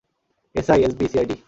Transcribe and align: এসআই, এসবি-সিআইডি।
এসআই, 0.55 0.79
এসবি-সিআইডি। 0.85 1.35